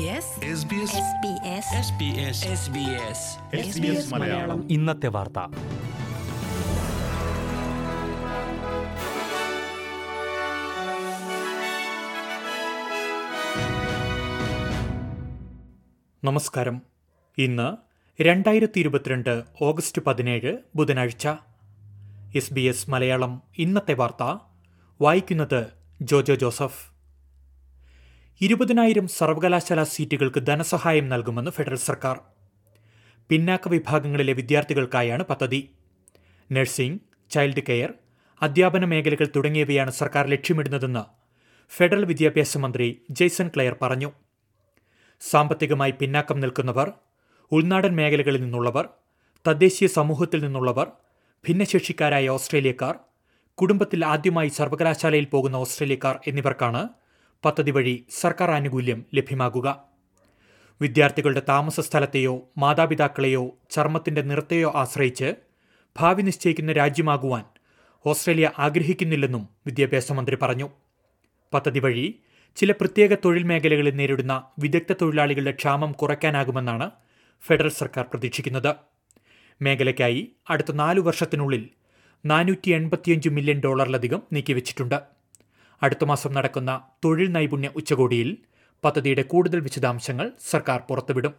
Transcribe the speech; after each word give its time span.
SBS 0.00 0.08
SBS 0.08 1.14
SBS 3.60 4.14
Malayalam. 4.14 4.70
ഇന്നത്തെ 4.70 5.08
വാർത്ത. 5.08 5.38
നമസ്കാരം. 16.24 16.82
ഇന്ന് 17.38 17.76
രണ്ടായിരത്തി 18.22 18.80
ഇരുപത്തിരണ്ട് 18.80 19.42
ഓഗസ്റ്റ് 19.62 20.02
പതിനേഴ് 20.02 20.56
ബുധനാഴ്ച. 20.74 21.28
എസ് 22.36 22.54
ബി 22.54 22.60
എസ് 22.60 22.90
മലയാളം 22.90 23.42
ഇന്നത്തെ 23.58 23.94
വാർത്ത. 23.94 24.38
വായിക്കുന്നത് 25.00 25.66
ജോജോ 26.02 26.34
ജോസഫ്. 26.34 26.89
ഇരുപതിനായിരം 28.40 29.06
സർവകലാശാല 29.16 29.80
സീറ്റുകൾക്ക് 29.94 30.40
ധനസഹായം 30.48 31.06
നൽകുമെന്ന് 31.08 31.50
ഫെഡറൽ 31.56 31.80
സർക്കാർ. 31.86 32.16
പിന്നാക്ക 33.30 33.68
വിഭാഗങ്ങളിലെ 33.74 34.32
വിദ്യാർത്ഥികൾക്കായാണ് 34.38 35.24
പദ്ധതി. 35.30 35.60
നഴ്സിംഗ് 36.50 37.00
ചൈൽഡ് 37.30 37.64
കെയർ 37.68 37.90
അധ്യാപന 38.42 38.84
മേഖലകൾ 38.92 39.26
തുടങ്ങിയവയാണ് 39.34 39.92
സർക്കാർ 39.98 40.24
ലക്ഷ്യമിടുന്നതെന്ന് 40.34 41.02
ഫെഡറൽ 41.72 42.04
വിദ്യാഭ്യാസ 42.10 42.58
മന്ത്രി 42.64 42.86
ജെയ്സൺ 43.18 43.48
ക്ലെയർ 43.56 43.74
പറഞ്ഞു. 43.82 44.10
സാമ്പത്തികമായി 45.22 45.94
പിന്നാക്കം 46.00 46.40
നിൽക്കുന്നവർ 46.44 46.88
ഉൾനാടൻ 47.52 47.94
മേഖലകളിൽ 48.00 48.42
നിന്നുള്ളവർ 48.44 48.86
തദ്ദേശീയ 49.44 49.88
സമൂഹത്തിൽ 49.98 50.40
നിന്നുള്ളവർ 50.46 50.86
ഭിന്നശേഷിക്കാരായ 51.44 52.28
ഓസ്ട്രേലിയക്കാർ 52.38 52.94
കുടുംബത്തിൽ 53.58 54.00
ആദ്യമായി 54.14 54.50
സർവകലാശാലയിൽ 54.58 55.28
പോകുന്ന 55.34 55.56
ഓസ്ട്രേലിയക്കാർ 55.64 56.16
എന്നിവർക്കാണ് 56.26 56.82
പദ്ധതി 57.44 57.70
വഴി 57.70 58.06
സർക്കാർ 58.10 58.50
ആനുകൂല്യം 58.50 59.04
ലഭ്യമാകുക. 59.14 59.84
വിദ്യാർത്ഥികളുടെ 60.80 61.42
താമസ 61.48 61.80
സ്ഥലത്തെയോ 61.80 62.48
മാതാപിതാക്കളെയോ 62.58 63.58
ചർമ്മത്തിന്റെ 63.70 64.22
നിറത്തെയോ 64.22 64.72
ആശ്രയിച്ച് 64.74 65.34
ഭാവി 65.98 66.22
നിശ്ചയിക്കുന്ന 66.22 66.72
രാജ്യമാകുവാൻ 66.72 67.44
ഓസ്ട്രേലിയ 68.06 68.50
ആഗ്രഹിക്കുന്നില്ലെന്നും 68.58 69.48
വിദ്യാഭ്യാസ 69.66 70.12
മന്ത്രി 70.12 70.36
പറഞ്ഞു. 70.42 70.68
പദ്ധതി 71.54 71.78
വഴി 71.78 72.18
ചില 72.56 72.72
പ്രത്യേക 72.72 73.14
തൊഴിൽ 73.14 73.42
മേഖലകളിൽ 73.42 73.94
നേരിടുന്ന 73.94 74.42
വിദഗ്ധ 74.58 74.92
തൊഴിലാളികളുടെ 74.92 75.50
ക്ഷാമം 75.50 75.92
കുറയ്ക്കാനാകുമെന്നാണ് 75.92 76.90
ഫെഡറൽ 77.46 77.68
സർക്കാർ 77.68 78.04
പ്രതീക്ഷിക്കുന്നത്. 78.04 78.74
മേഖലയ്ക്കായി 79.62 80.32
അടുത്ത 80.50 80.72
നാലു 80.72 81.00
വർഷത്തിനുള്ളിൽ 81.00 81.68
നാനൂറ്റി 82.26 82.70
എൺപത്തിയഞ്ച് 82.70 83.28
മില്യൺ 83.28 83.60
ഡോളറിലധികം 83.60 84.22
നീക്കിവച്ചിട്ടുണ്ട്. 84.32 85.19
അടുത്ത 85.82 86.04
മാസം 86.04 86.32
നടക്കുന്ന 86.32 86.80
തൊഴിൽ 87.04 87.32
നൈപുണ്യ 87.32 87.70
ഉച്ചകോടിയിൽ 87.76 88.38
പദ്ധതിയുടെ 88.84 89.22
കൂടുതൽ 89.22 89.60
വിശദാംശങ്ങൾ 89.60 90.32
സർക്കാർ 90.50 90.80
പുറത്തുവിടും. 90.80 91.34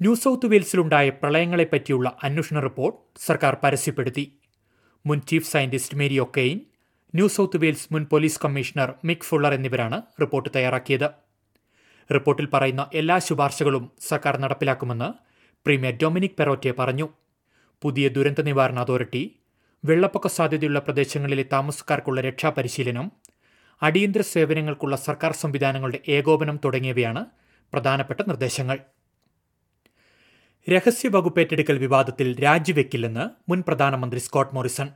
ന്യൂ 0.00 0.14
സൗത്ത് 0.14 0.46
വെയിൽസിലുണ്ടായ 0.46 1.08
പ്രളയങ്ങളെപ്പറ്റിയുള്ള 1.08 2.18
അന്വേഷണ 2.22 2.60
റിപ്പോർട്ട് 2.60 2.98
സർക്കാർ 3.26 3.56
പരസ്യപ്പെടുത്തി. 3.64 4.38
മുൻ 5.06 5.20
chief 5.20 5.50
scientist 5.52 5.98
Mary 5.98 6.18
O'Kane 6.18 6.60
New 7.14 7.28
South 7.28 7.56
Wales 7.56 7.88
മുൻ 7.92 8.04
പോലീസ് 8.04 8.40
കമ്മീഷണർ 8.44 8.94
മിക് 9.04 9.20
ഫുള്ളർ 9.20 9.54
എന്നിവരാണ് 9.54 10.02
റിപ്പോർട്ട് 10.20 10.48
തയ്യാറാക്കിയത്. 10.56 11.10
റിപ്പോർട്ടിൽ 12.14 12.48
പറയുന്ന 12.54 12.90
എല്ലാ 12.94 13.18
ശുപാർശകളും 13.18 13.92
സർക്കാർ 14.08 14.36
നടപ്പിലാക്കുമെന്ന് 14.36 15.08
പ്രീമിയർ 15.66 15.94
ഡൊമിനിക് 16.02 16.38
പെറോറ്റെ 16.38 16.72
പറഞ്ഞു. 16.78 17.08
പുതിയ 17.82 18.08
ദുരന്ത 18.08 18.40
നിവാരണ 18.40 18.78
അതോറിറ്റി 18.78 19.22
വെള്ളപ്പൊക്ക 19.84 20.26
സാധ്യതയുള്ള 20.26 20.78
പ്രദേശങ്ങളിലെ 20.78 21.44
താമസക്കാർക്കുള്ള 21.52 22.20
രക്ഷാപരിശീലനം 22.20 23.12
അടിയന്തര 23.82 24.20
സേവനങ്ങൾക്കുള്ള 24.20 24.96
സർക്കാർ 24.96 25.32
സംവിധാനങ്ങളുടെ 25.32 25.98
ഏകോപനം 26.08 26.60
തുടങ്ങിയവയാണ് 26.64 27.26
പ്രധാനപ്പെട്ട 27.72 28.20
നിർദ്ദേശങ്ങൾ. 28.20 28.78
രഹസ്യ 30.70 31.08
വകുപ്പേറ്റെടുക്കൽ 31.08 31.78
വിവാദത്തിൽ 31.78 32.42
രാജിവെക്കില്ലെന്ന് 32.42 33.50
മുൻ 33.50 33.64
പ്രധാനമന്ത്രി 33.68 34.20
സ്കോട്ട് 34.20 34.54
മോറിസൺ. 34.54 34.88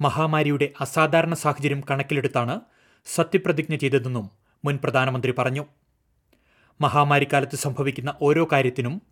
മഹാമാരിയുടെ 0.00 0.72
അസാധാരണ 0.80 1.34
സാഹചര്യം 1.34 1.82
കണക്കിലെടുത്താണ് 1.90 2.60
സത്യപ്രതിജ്ഞ 3.06 3.76
ചെയ്തതെന്നും 3.76 4.30
മുൻ 4.64 4.78
പ്രധാനമന്ത്രി 4.84 5.34
പറഞ്ഞു. 5.38 5.66
മഹാമാരിക്കാലത്ത് 6.80 7.56
സംഭവിക്കുന്ന 7.56 8.14
ഓരോ 8.22 8.48
കാര്യത്തിനും 8.52 9.02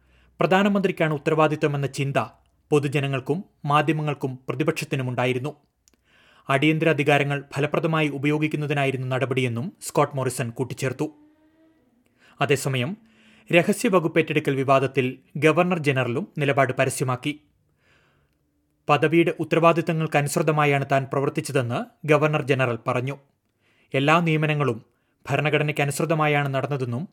പ്രധാനമന്ത്രിക്കാണ് 0.40 1.14
ഉത്തരവാദിത്തമെന്ന 1.14 1.86
ചിന്ത 1.86 2.18
പൊതുജനങ്ങൾക്കും 2.72 3.44
മാധ്യമങ്ങൾക്കും 3.64 4.38
പ്രതിപക്ഷത്തിനുമുണ്ടായിരുന്നു. 4.48 5.54
അടിയന്തര 6.48 6.88
അധികാരങ്ങൾ 6.88 7.44
ഫലപ്രദമായി 7.54 8.08
ഉപയോഗിക്കുന്നതിനായിരുന്നു 8.08 9.06
നടപടിയെന്നും 9.06 9.72
സ്കോട്ട് 9.80 10.16
മോറിസൺ 10.16 10.50
കൂട്ടിച്ചേർത്തു. 10.50 11.10
അതേസമയം 12.40 12.96
രഹസ്യ 13.54 13.88
വകുപ്പ് 13.88 14.18
ഏറ്റെടുക്കൽ 14.20 14.54
വിവാദത്തിൽ 14.54 15.18
ഗവർണർ 15.36 15.78
ജനറലും 15.78 16.28
നിലപാട് 16.38 16.72
പരസ്യമാക്കി. 16.72 17.40
പദവിയുടെ 18.88 19.34
ഉത്തരവാദിത്തങ്ങൾക്കനുസൃതമായാണ് 19.40 20.86
താൻ 20.92 21.06
പ്രവർത്തിച്ചതെന്ന് 21.12 22.06
ഗവർണർ 22.06 22.42
ജനറൽ 22.42 22.78
പറഞ്ഞു. 22.86 23.16
എല്ലാ 23.94 24.20
നിയമനങ്ങളും 24.20 24.82
ഭരണഘടനയ്ക്കനുസൃതമായാണ് 25.30 26.54
നടന്നതെന്നും 26.54 27.08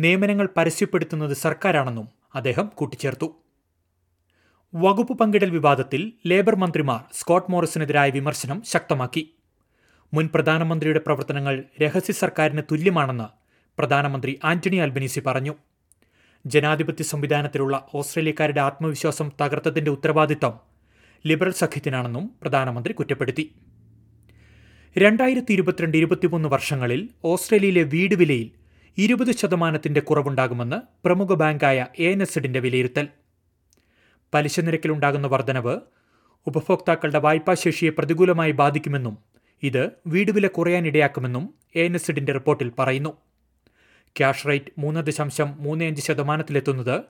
നിയമനങ്ങൾ 0.00 0.48
പരസ്യപ്പെടുത്തുന്നത് 0.56 1.32
സർക്കാരാണെന്നും 1.32 2.08
അദ്ദേഹം 2.34 2.66
കൂട്ടിച്ചേർത്തു. 2.74 3.47
വകുപ്പ് 4.74 5.18
പങ്കിടൽ 5.18 5.50
വിവാദത്തിൽ 5.50 6.12
ലേബർ 6.26 6.56
മന്ത്രിമാർ 6.56 7.04
സ്കോട്ട് 7.12 7.52
മോറിസിനെതിരായ 7.52 8.10
വിമർശനം 8.10 8.62
ശക്തമാക്കി. 8.62 9.34
മുൻ 10.14 10.28
പ്രധാനമന്ത്രിയുടെ 10.34 10.98
പ്രവർത്തനങ്ങൾ 10.98 11.64
രഹസ്യ 11.82 12.12
സർക്കാരിന് 12.12 12.62
തുല്യമാണെന്ന് 12.72 13.24
പ്രധാനമന്ത്രി 13.78 14.40
ആന്റണി 14.44 14.76
അൽബനീസി 14.76 15.20
പറഞ്ഞു. 15.20 15.54
ജനാധിപത്യ 16.46 17.04
സംവിധാനത്തിലുള്ള 17.04 17.86
ഓസ്ട്രേലിയക്കാരുടെ 17.94 18.60
ആത്മവിശ്വാസം 18.60 19.32
തകർത്തതിന്റെ 19.40 19.90
ഉത്തരവാദിത്തം 19.90 20.52
ലിബറൽ 21.26 21.52
സഖ്യത്തിനാണെന്നും 21.52 22.30
പ്രധാനമന്ത്രി 22.42 22.92
കുറ്റപ്പെടുത്തി. 22.92 23.54
രണ്ടായിരത്തി 24.98 25.52
ഇരുപത്തിരണ്ട് 25.52 25.96
ഇരുപത്തിമൂന്ന് 25.96 26.48
വർഷങ്ങളിൽ 26.48 27.08
ഓസ്ട്രേലിയയിലെ 27.24 27.82
വീട് 27.82 28.14
വിലയിൽ 28.14 28.50
ഇരുപത് 28.98 29.32
ശതമാനത്തിന്റെ 29.32 30.00
കുറവുണ്ടാകുമെന്ന് 30.00 30.76
പ്രമുഖ 31.04 31.34
ബാങ്കായ 31.34 31.86
എ 31.98 32.04
എൻ 32.04 32.22
വിലയിരുത്തൽ. 32.58 33.08
പലിശ 34.34 34.60
നിരക്കിലുണ്ടാകുന്ന 34.60 35.26
വർധനവ് 35.26 35.80
ഉപഭോക്താക്കളുടെ 36.46 37.18
വായ്പാശേഷിയെ 37.18 37.90
പ്രതികൂലമായി 37.90 38.50
ബാധിക്കുമെന്നും 38.50 39.18
ഇത് 39.62 39.90
വീടുവില 40.06 40.46
കുറയാനിടയാക്കുമെന്നും 40.46 41.54
എ 41.76 41.80
എൻ 41.80 41.94
എസിഡിന്റെ 41.94 42.32
റിപ്പോർട്ടിൽ 42.32 42.72
പറയുന്നു. 42.78 43.10
ക്യാഷ് 44.16 44.48
റേറ്റ് 44.48 44.72
മൂന്ന് 44.78 45.00
ദശാംശം 45.00 45.56
മൂന്ന് 45.58 45.84
അഞ്ച് 45.84 46.02
ശതമാനത്തിലെത്തുന്നത് 46.02 47.02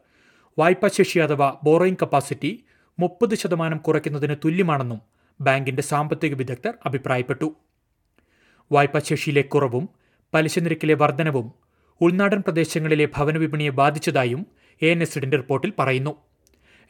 വായ്പാശേഷി 0.59 1.19
അഥവാ 1.19 1.57
ബോറോയിങ് 1.65 1.97
കപ്പാസിറ്റി 2.03 2.65
മുപ്പത് 2.99 3.35
ശതമാനം 3.35 3.79
കുറയ്ക്കുന്നതിന് 3.79 4.37
തുല്യമാണെന്നും 4.45 5.01
ബാങ്കിന്റെ 5.41 5.83
സാമ്പത്തിക 5.83 6.35
വിദഗ്ധർ 6.35 6.75
അഭിപ്രായപ്പെട്ടു. 6.87 7.57
വായ്പാശേഷിയിലെ 8.73 9.43
കുറവും 9.43 9.89
പലിശ 10.35 10.59
നിരക്കിലെ 10.59 10.95
വർധനവും 10.95 11.53
ഉൾനാടൻ 12.01 12.41
പ്രദേശങ്ങളിലെ 12.41 13.09
ഭവനവിപണിയെ 13.17 13.71
ബാധിച്ചതായും 13.71 14.47
എ 14.83 14.87
എൻ 14.87 15.03
എസിഡിന്റെ 15.03 15.37
റിപ്പോർട്ടിൽ 15.37 15.73
പറയുന്നു. 15.79 16.28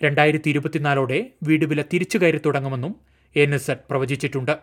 രണ്ടായിരത്തി 0.03 0.49
ഇരുപത്തിനാലോടെ 0.51 1.31
വീട് 1.43 1.65
വില 1.65 1.83
തിരിച്ചു 1.83 2.19
കയറി 2.19 2.41
തുടങ്ങുമെന്നും 2.47 2.97
എൻ 3.37 3.55
എസ് 3.55 3.71
എഡ് 3.71 3.79
പ്രവചിച്ചിട്ടുണ്ട്. 3.91 4.59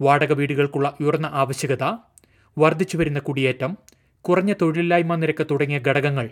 വാടക 0.00 0.32
വീടുകൾക്കുള്ള 0.32 0.96
ഉയർന്ന 1.00 1.26
ആവശ്യകത 1.26 1.84
വർദ്ധിച്ചുവരുന്ന 2.58 3.18
കുടിയേറ്റം 3.18 3.76
കുറഞ്ഞ 4.20 4.52
തൊഴിലില്ലായ്മ 4.62 5.14
നിരക്ക് 5.14 5.46
തുടങ്ങിയ 5.50 5.78
ഘടകങ്ങൾ 5.88 6.30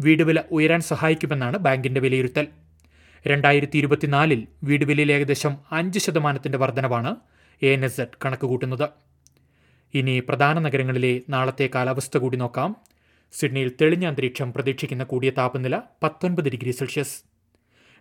വീട് 0.00 0.22
വില 0.22 0.42
ഉയരാൻ 0.50 0.80
സഹായിക്കുമെന്നാണ് 0.80 1.56
ബാങ്കിന്റെ 1.56 2.00
വിലയിരുത്തൽ. 2.00 2.46
രണ്ടായിരത്തി 3.26 3.78
ഇരുപത്തിനാലിൽ 3.78 4.46
വീട് 4.64 4.84
വിലയിൽ 4.84 5.12
ഏകദേശം 5.12 5.56
അഞ്ച് 5.72 5.98
ശതമാനത്തിന്റെ 5.98 6.58
വർധനവാണ് 6.58 7.16
എ 7.62 7.68
എൻ 7.68 7.84
എസ് 7.84 8.00
എഡ് 8.00 8.18
കണക്കുകൂട്ടുന്നത്. 8.24 8.88
ഇനി 9.94 10.20
പ്രധാന 10.20 10.58
നഗരങ്ങളിലെ 10.58 11.20
നാളത്തെ 11.28 11.70
കാലാവസ്ഥ 11.74 12.18
കൂടി 12.18 12.36
നോക്കാം. 12.36 12.76
സിഡ്നിയിൽ 13.32 13.72
തെളിഞ്ഞ 13.80 14.06
അന്തരീക്ഷം 14.06 14.52
പ്രതീക്ഷിക്കുന്ന 14.52 15.04
കൂടിയ 15.04 15.30
താപനില 15.30 15.80
പത്തൊൻപത് 16.02 16.48
ഡിഗ്രി 16.48 16.70
സെൽഷ്യസ്. 16.70 17.29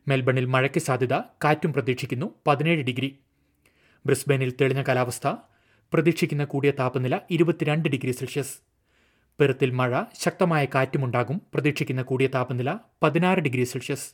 മെൽബണിൽ 0.09 0.45
മഴയ്ക്ക് 0.45 0.79
സാധ്യത 0.79 1.15
കാറ്റും 1.43 1.73
പ്രതീക്ഷിക്കുന്നു 1.73 2.27
പതിനേഴ് 2.47 2.83
ഡിഗ്രി. 2.83 3.09
ബ്രിസ്ബെയിനിൽ 4.05 4.53
തെളിഞ്ഞ 4.61 4.81
കാലാവസ്ഥ 4.87 5.27
പ്രതീക്ഷിക്കുന്ന 5.93 6.43
കൂടിയ 6.43 6.71
താപനില 6.79 7.15
ഇരുപത്തിരണ്ട് 7.31 7.89
ഡിഗ്രി 7.89 8.11
സെൽഷ്യസ്. 8.11 8.55
പെർത്തിൽ 9.39 9.71
മഴ 9.79 10.01
ശക്തമായ 10.23 10.63
കാറ്റുമുണ്ടാകും 10.75 11.41
പ്രതീക്ഷിക്കുന്ന 11.53 12.01
കൂടിയ 12.01 12.27
താപനില 12.27 12.77
പതിനാറ് 13.03 13.39
ഡിഗ്രി 13.39 13.63
സെൽഷ്യസ്. 13.63 14.07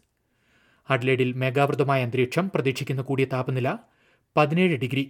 അഡ്ലേഡിൽ 0.90 1.34
മേഘാവൃതമായ 1.34 2.04
അന്തരീക്ഷം 2.04 2.52
പ്രതീക്ഷിക്കുന്ന 2.56 3.02
കൂടിയ 3.02 3.26
താപനില 3.26 3.70
പതിനേഴ് 4.38 4.78
ഡിഗ്രി. 4.78 5.06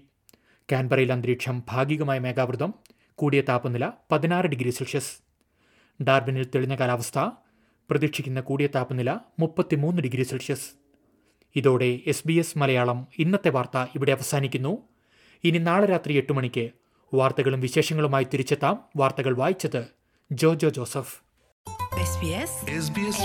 കാൻബറയിൽ 0.71 1.11
അന്തരീക്ഷം 1.11 1.63
ഭാഗികമായ 1.71 2.19
മേഘാവൃതം 2.19 2.73
കൂടിയ 3.15 3.41
താപനില 3.41 3.91
പതിനാറ് 4.11 4.45
ഡിഗ്രി 4.45 4.69
സെൽഷ്യസ്. 4.69 5.13
ഡാർബിനിൽ 6.03 6.45
തെളിഞ്ഞ 6.55 6.75
കാലാവസ്ഥ 6.75 7.19
പ്രതീക്ഷിക്കുന്ന 7.89 8.41
കൂടിയ 8.41 8.67
താപനില 8.67 9.17
മുപ്പത്തിമൂന്ന് 9.39 10.01
ഡിഗ്രി 10.01 10.23
സെൽഷ്യസ്. 10.23 10.69
ഇതോടെ 11.55 11.99
എസ് 12.07 12.27
ബി 12.27 12.33
എസ് 12.33 12.57
മലയാളം 12.57 13.07
ഇന്നത്തെ 13.19 13.49
വാർത്ത 13.49 13.85
ഇവിടെ 13.95 14.11
അവസാനിക്കുന്നു. 14.11 14.77
ഇനി 15.43 15.57
നാളെ 15.57 15.85
രാത്രി 15.87 16.13
എട്ട് 16.13 16.33
മണിക്ക് 16.33 16.69
വാർത്തകളും 17.13 17.61
വിശേഷങ്ങളുമായി 17.61 18.23
തിരിച്ചെത്താം 18.23 18.79
വാർത്തകൾ 18.95 19.35
വായിച്ചത് 19.35 19.87
Jojo 20.31 20.69
Joseph. 20.69 21.25
SBS 22.05 22.53
SBS 22.83 23.17